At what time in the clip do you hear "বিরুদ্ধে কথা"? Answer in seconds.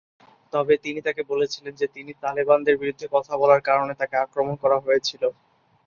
2.81-3.33